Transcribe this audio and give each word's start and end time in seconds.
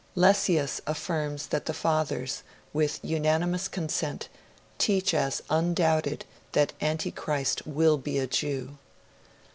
Lessius 0.15 0.81
affirms 0.87 1.45
that 1.49 1.67
the 1.67 1.75
Fathers, 1.75 2.41
with 2.73 2.99
unanimous 3.03 3.67
consent, 3.67 4.29
teach 4.79 5.13
as 5.13 5.43
undoubted 5.47 6.25
that 6.53 6.73
Antichrist 6.81 7.67
will 7.67 7.99
be 7.99 8.17
a 8.17 8.25
Jew. 8.25 8.79